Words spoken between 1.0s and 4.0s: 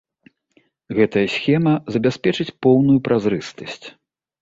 Гэтая схема забяспечыць поўную празрыстасць.